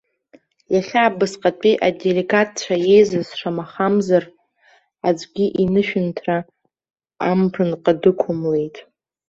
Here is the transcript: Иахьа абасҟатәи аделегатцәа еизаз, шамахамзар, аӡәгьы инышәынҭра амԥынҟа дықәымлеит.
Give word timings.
Иахьа 0.73 1.01
абасҟатәи 1.07 1.81
аделегатцәа 1.87 2.75
еизаз, 2.93 3.27
шамахамзар, 3.39 4.23
аӡәгьы 5.07 5.45
инышәынҭра 5.63 6.37
амԥынҟа 7.29 7.93
дықәымлеит. 8.01 8.75